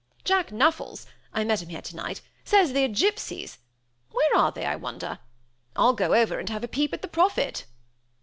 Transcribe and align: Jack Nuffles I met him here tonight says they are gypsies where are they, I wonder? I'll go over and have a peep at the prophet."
Jack 0.23 0.51
Nuffles 0.51 1.05
I 1.31 1.43
met 1.43 1.61
him 1.61 1.69
here 1.69 1.81
tonight 1.83 2.21
says 2.43 2.73
they 2.73 2.83
are 2.85 2.89
gypsies 2.89 3.59
where 4.09 4.35
are 4.35 4.51
they, 4.51 4.65
I 4.65 4.75
wonder? 4.75 5.19
I'll 5.75 5.93
go 5.93 6.15
over 6.15 6.39
and 6.39 6.49
have 6.49 6.63
a 6.63 6.67
peep 6.67 6.91
at 6.91 7.03
the 7.03 7.07
prophet." 7.07 7.67